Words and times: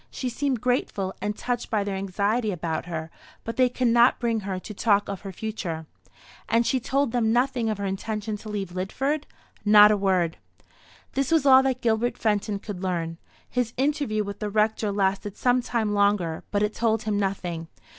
She 0.09 0.29
seemed 0.29 0.61
grateful, 0.61 1.13
and 1.21 1.37
touched 1.37 1.69
by 1.69 1.83
their 1.83 1.95
anxiety 1.95 2.49
about 2.51 2.87
her, 2.87 3.11
but 3.43 3.55
they 3.55 3.69
could 3.69 3.89
not 3.89 4.17
bring 4.19 4.39
her 4.39 4.57
to 4.57 4.73
talk 4.73 5.07
of 5.07 5.21
her 5.21 5.31
future." 5.31 5.85
"And 6.49 6.65
she 6.65 6.79
told 6.79 7.11
them 7.11 7.31
nothing 7.31 7.69
of 7.69 7.77
her 7.77 7.85
intention 7.85 8.35
to 8.37 8.49
leave 8.49 8.71
Lidford?" 8.71 9.27
"Not 9.63 9.91
a 9.91 9.95
word." 9.97 10.37
This 11.13 11.31
was 11.31 11.45
all 11.45 11.61
that 11.61 11.81
Gilbert 11.81 12.17
Fenton 12.17 12.57
could 12.57 12.81
learn. 12.81 13.19
His 13.47 13.73
interview 13.77 14.23
with 14.23 14.39
the 14.39 14.49
Rector 14.49 14.91
lasted 14.91 15.37
some 15.37 15.61
time 15.61 15.93
longer; 15.93 16.43
but 16.49 16.63
it 16.63 16.73
told 16.73 17.03
him 17.03 17.19
nothing. 17.19 17.67